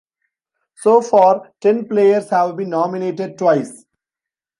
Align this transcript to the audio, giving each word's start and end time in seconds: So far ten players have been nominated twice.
So 0.77 0.99
far 0.99 1.53
ten 1.61 1.87
players 1.87 2.31
have 2.31 2.57
been 2.57 2.71
nominated 2.71 3.37
twice. 3.37 3.85